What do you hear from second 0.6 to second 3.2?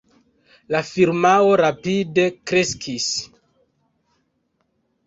La firmao rapide kreskis.